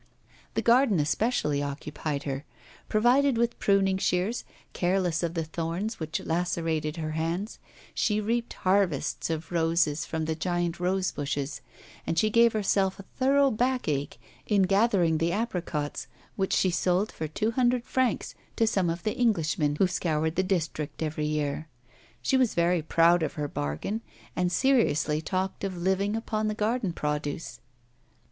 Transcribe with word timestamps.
The 0.55 0.63
garden 0.63 0.99
especially 0.99 1.61
occupied 1.61 2.23
her; 2.23 2.43
provided 2.89 3.37
with 3.37 3.59
pruning 3.59 3.99
shears, 3.99 4.45
careless 4.73 5.21
of 5.21 5.35
the 5.35 5.43
thorns 5.43 5.99
which 5.99 6.19
lacerated 6.21 6.97
her 6.97 7.11
hands, 7.11 7.59
she 7.93 8.19
reaped 8.19 8.53
harvests 8.53 9.29
of 9.29 9.51
roses 9.51 10.03
from 10.03 10.25
the 10.25 10.33
giant 10.33 10.79
rose 10.79 11.11
bushes; 11.11 11.61
and 12.07 12.17
she 12.17 12.31
gave 12.31 12.53
herself 12.53 12.97
a 12.97 13.03
thorough 13.17 13.51
back 13.51 13.87
ache 13.87 14.19
in 14.47 14.63
gathering 14.63 15.19
the 15.19 15.31
apricots, 15.31 16.07
which 16.35 16.53
she 16.53 16.71
sold 16.71 17.11
for 17.11 17.27
two 17.27 17.51
hundred 17.51 17.83
francs 17.85 18.33
to 18.55 18.65
some 18.65 18.89
of 18.89 19.03
the 19.03 19.15
Englishmen 19.19 19.75
who 19.75 19.85
scoured 19.85 20.35
the 20.35 20.41
district 20.41 21.03
every 21.03 21.27
year. 21.27 21.67
She 22.23 22.37
was 22.37 22.55
very 22.55 22.81
proud 22.81 23.21
of 23.21 23.33
her 23.33 23.47
bargain, 23.47 24.01
and 24.35 24.51
seriously 24.51 25.21
talked 25.21 25.63
of 25.63 25.77
living 25.77 26.15
upon 26.15 26.47
the 26.47 26.55
garden 26.55 26.91
produce. 26.91 27.59